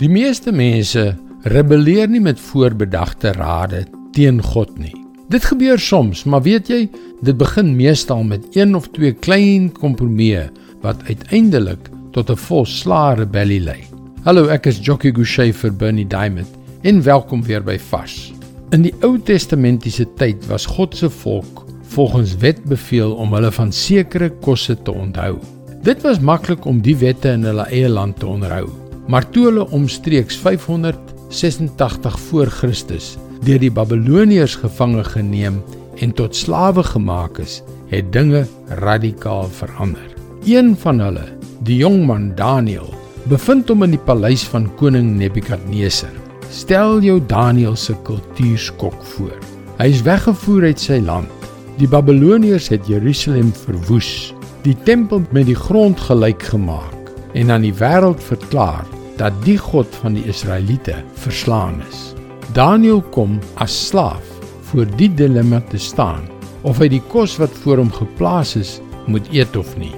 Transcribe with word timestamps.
Die 0.00 0.08
meeste 0.08 0.48
mense 0.48 1.10
rebelleer 1.52 2.08
nie 2.08 2.22
met 2.24 2.38
voorbedagte 2.40 3.34
rade 3.36 3.82
teen 4.16 4.38
God 4.40 4.70
nie. 4.80 4.94
Dit 5.28 5.44
gebeur 5.44 5.76
soms, 5.76 6.22
maar 6.24 6.40
weet 6.46 6.70
jy, 6.72 6.78
dit 7.20 7.36
begin 7.36 7.74
meestal 7.76 8.24
met 8.24 8.46
een 8.56 8.72
of 8.78 8.88
twee 8.96 9.12
klein 9.12 9.68
kompromieë 9.76 10.46
wat 10.80 11.04
uiteindelik 11.04 11.92
tot 12.16 12.32
'n 12.32 12.40
volslae 12.46 13.20
rebellie 13.20 13.60
lei. 13.60 13.84
Hallo, 14.24 14.48
ek 14.48 14.72
is 14.72 14.80
Jockey 14.80 15.12
Gouchee 15.12 15.52
vir 15.52 15.70
Bernie 15.70 16.08
Diamond 16.08 16.48
en 16.82 17.02
welkom 17.02 17.44
weer 17.44 17.62
by 17.62 17.78
Vars. 17.78 18.32
In 18.70 18.82
die 18.82 18.94
Ou 19.02 19.18
Testamentiese 19.18 20.06
tyd 20.16 20.46
was 20.46 20.66
God 20.66 20.96
se 20.96 21.10
volk 21.10 21.66
volgens 21.82 22.36
wet 22.36 22.64
beveel 22.64 23.12
om 23.12 23.34
hulle 23.34 23.52
van 23.52 23.72
sekere 23.72 24.30
kosse 24.30 24.82
te 24.82 24.92
onthou. 24.92 25.36
Dit 25.82 26.00
was 26.02 26.20
maklik 26.20 26.64
om 26.64 26.80
die 26.80 26.96
wette 26.96 27.28
in 27.28 27.44
hulle 27.44 27.68
eie 27.68 27.88
land 27.88 28.18
te 28.18 28.26
onderhou. 28.26 28.79
Maar 29.10 29.26
toe 29.34 29.48
hulle 29.48 29.66
omstreeks 29.74 30.36
586 30.38 32.18
voor 32.28 32.46
Christus 32.46 33.16
deur 33.42 33.58
die 33.58 33.72
Babiloniërs 33.72 34.58
gevange 34.60 35.02
geneem 35.04 35.62
en 36.04 36.12
tot 36.14 36.36
slawe 36.36 36.84
gemaak 36.84 37.40
is, 37.42 37.62
het 37.90 38.12
dinge 38.12 38.44
radikaal 38.82 39.48
verander. 39.48 40.04
Een 40.44 40.76
van 40.78 41.00
hulle, 41.00 41.24
die 41.64 41.80
jong 41.80 42.04
man 42.06 42.28
Daniël, 42.36 42.92
bevind 43.32 43.72
hom 43.72 43.82
in 43.88 43.96
die 43.96 44.02
paleis 44.04 44.44
van 44.52 44.68
koning 44.78 45.16
Nebukadneser. 45.16 46.12
Stel 46.52 47.00
jou 47.02 47.18
Daniël 47.26 47.76
se 47.80 47.96
kultuurskok 48.06 49.02
voor. 49.16 49.34
Hy 49.80 49.88
is 49.90 50.04
weggevoer 50.06 50.68
uit 50.70 50.86
sy 50.86 51.00
land. 51.02 51.50
Die 51.80 51.88
Babiloniërs 51.88 52.68
het 52.70 52.86
Jerusalem 52.86 53.50
verwoes, 53.64 54.30
die 54.62 54.76
tempel 54.84 55.24
met 55.32 55.48
die 55.48 55.58
grond 55.58 55.98
gelyk 56.06 56.44
gemaak 56.52 57.12
en 57.32 57.50
aan 57.50 57.64
die 57.64 57.74
wêreld 57.74 58.20
verklaar 58.20 58.84
dat 59.20 59.36
die 59.44 59.58
God 59.60 59.88
van 60.00 60.16
die 60.16 60.24
Israeliete 60.32 60.96
verslaan 61.20 61.82
is. 61.90 62.10
Daniël 62.56 63.02
kom 63.12 63.38
as 63.60 63.74
slaaf 63.90 64.24
voor 64.70 64.88
die 64.96 65.10
dilemma 65.14 65.60
te 65.68 65.78
staan 65.78 66.24
of 66.64 66.80
hy 66.80 66.88
die 66.92 67.02
kos 67.12 67.36
wat 67.40 67.52
voor 67.62 67.80
hom 67.82 67.92
geplaas 67.92 68.56
is 68.56 68.78
moet 69.12 69.28
eet 69.34 69.56
of 69.60 69.74
nie. 69.80 69.92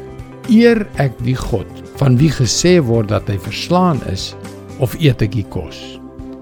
Eer 0.51 0.83
ek 1.03 1.15
die 1.23 1.37
God 1.39 1.69
van 2.01 2.19
wie 2.19 2.33
gesê 2.35 2.79
word 2.83 3.13
dat 3.13 3.31
hy 3.31 3.39
verslaan 3.43 4.03
is 4.11 4.33
of 4.83 4.97
eet 4.99 5.23
ek 5.23 5.37
die 5.37 5.47
kos? 5.55 5.79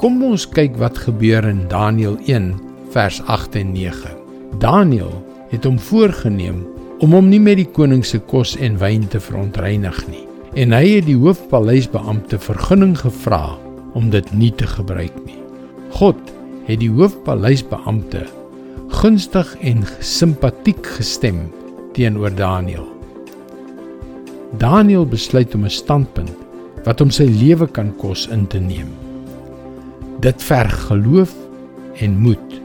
Kom 0.01 0.23
ons 0.25 0.47
kyk 0.49 0.79
wat 0.81 0.97
gebeur 1.05 1.45
in 1.45 1.67
Daniël 1.69 2.17
1 2.25 2.55
vers 2.95 3.21
8 3.29 3.61
en 3.61 3.75
9. 3.77 4.17
Daniël 4.65 5.13
het 5.53 5.69
hom 5.69 5.77
voorgenem 5.91 6.65
om 7.05 7.13
hom 7.17 7.29
nie 7.29 7.43
met 7.43 7.61
die 7.61 7.69
koning 7.69 8.05
se 8.07 8.23
kos 8.33 8.57
en 8.57 8.81
wyn 8.81 9.09
te 9.13 9.21
verontreinig 9.21 10.01
nie 10.09 10.30
en 10.59 10.73
hy 10.75 10.97
het 10.97 11.07
die 11.07 11.19
hoofpaleisbeampte 11.19 12.39
vergunning 12.43 12.97
gevra 12.99 13.57
om 13.95 14.11
dit 14.11 14.27
nie 14.35 14.51
te 14.55 14.67
gebruik 14.67 15.15
nie. 15.27 15.39
God 15.95 16.19
het 16.67 16.81
die 16.83 16.91
hoofpaleisbeampte 16.91 18.25
gunstig 19.01 19.53
en 19.63 19.85
simpatiek 20.03 20.87
gestem 20.99 21.45
teenoor 21.95 22.35
Daniël. 22.35 22.87
Daniël 24.59 25.07
besluit 25.07 25.55
om 25.55 25.65
'n 25.65 25.71
standpunt 25.71 26.35
wat 26.85 26.99
hom 26.99 27.11
sy 27.11 27.29
lewe 27.29 27.67
kan 27.67 27.93
kos 27.97 28.27
in 28.27 28.47
te 28.47 28.59
neem. 28.59 28.91
Dit 30.21 30.43
verg 30.43 30.75
geloof 30.89 31.35
en 32.01 32.19
moed. 32.19 32.61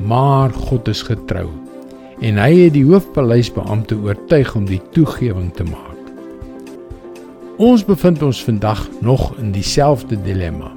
Maar 0.00 0.50
God 0.50 0.88
is 0.88 1.02
getrou 1.02 1.48
en 2.20 2.36
hy 2.36 2.52
het 2.64 2.72
die 2.72 2.84
hoofpaleisbeampte 2.84 3.96
oortuig 3.96 4.54
om 4.54 4.64
die 4.64 4.82
toegewing 4.92 5.54
te 5.54 5.64
maak. 5.64 5.89
Ons 7.60 7.82
bevind 7.84 8.22
ons 8.24 8.38
vandag 8.40 8.86
nog 9.04 9.34
in 9.36 9.50
dieselfde 9.52 10.16
dilemma. 10.24 10.70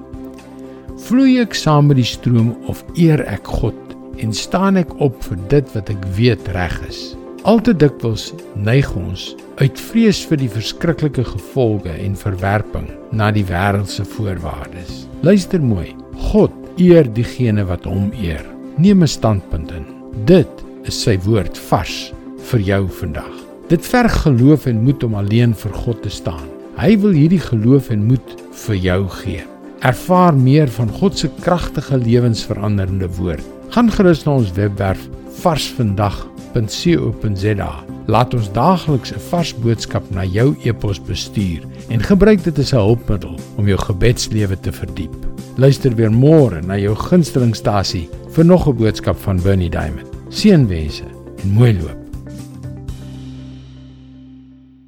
Vloei 1.06 1.38
ek 1.40 1.54
saam 1.56 1.88
met 1.88 1.96
die 1.96 2.08
stroom 2.08 2.50
of 2.68 2.82
eer 3.00 3.22
ek 3.32 3.48
God 3.48 3.94
en 4.20 4.34
staan 4.36 4.76
ek 4.82 4.92
op 5.00 5.16
vir 5.24 5.38
dit 5.54 5.70
wat 5.78 5.92
ek 5.94 6.02
weet 6.18 6.50
reg 6.52 6.76
is? 6.90 7.14
Al 7.48 7.62
te 7.64 7.72
dikwels 7.72 8.34
neig 8.68 8.90
ons 9.00 9.30
uit 9.62 9.80
vrees 9.80 10.20
vir 10.28 10.42
die 10.42 10.50
verskriklike 10.52 11.24
gevolge 11.30 11.94
en 12.04 12.20
verwerping 12.20 12.90
na 13.16 13.30
die 13.32 13.46
wêreldse 13.48 14.04
voorwaardes. 14.18 15.06
Luister 15.24 15.64
mooi. 15.64 15.94
God 16.34 16.52
eer 16.76 17.08
diegene 17.08 17.64
wat 17.70 17.88
hom 17.88 18.12
eer. 18.12 18.44
Neem 18.76 19.04
'n 19.04 19.08
standpunt 19.08 19.72
in. 19.72 19.88
Dit 20.28 20.52
is 20.84 21.00
sy 21.00 21.16
woord 21.24 21.56
vars 21.72 22.12
vir 22.52 22.60
jou 22.60 22.88
vandag. 23.00 23.32
Dit 23.70 23.88
verg 23.88 24.12
geloof 24.28 24.68
en 24.68 24.84
moed 24.84 25.04
om 25.04 25.16
alleen 25.16 25.56
vir 25.56 25.72
God 25.72 26.04
te 26.04 26.10
staan. 26.10 26.53
Hy 26.74 26.96
wil 27.04 27.12
hierdie 27.14 27.42
geloof 27.42 27.92
en 27.94 28.08
moed 28.10 28.32
vir 28.64 28.78
jou 28.82 29.02
gee. 29.20 29.44
Ervaar 29.86 30.34
meer 30.34 30.72
van 30.74 30.90
God 30.90 31.14
se 31.20 31.30
kragtige 31.44 31.98
lewensveranderende 32.02 33.10
woord. 33.20 33.46
Gaan 33.76 33.92
gerus 33.94 34.24
na 34.26 34.32
ons 34.40 34.50
webwerf 34.58 35.04
varsvandag.co.za. 35.44 37.72
Laat 38.10 38.34
ons 38.34 38.50
daagliks 38.52 39.14
'n 39.14 39.20
vars 39.30 39.54
boodskap 39.54 40.04
na 40.12 40.26
jou 40.26 40.56
e-pos 40.64 41.00
bestuur 41.00 41.62
en 41.90 42.02
gebruik 42.02 42.44
dit 42.44 42.60
as 42.60 42.74
'n 42.74 42.78
hulpmiddel 42.78 43.40
om 43.58 43.68
jou 43.68 43.78
gebedslewe 43.78 44.60
te 44.60 44.72
verdiep. 44.72 45.16
Luister 45.58 45.96
weer 45.96 46.12
môre 46.12 46.62
na 46.66 46.78
jou 46.78 46.96
gunstelingstasie 46.96 48.10
vir 48.30 48.46
nog 48.46 48.68
'n 48.68 48.76
boodskap 48.76 49.18
van 49.18 49.42
Bernie 49.42 49.70
Diamond. 49.70 50.08
Seënwense 50.30 51.04
en 51.44 51.50
mooi 51.50 51.74
loop. 51.74 52.03